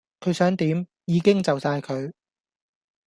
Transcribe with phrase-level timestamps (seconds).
[0.19, 2.11] 佢想點已經就哂佢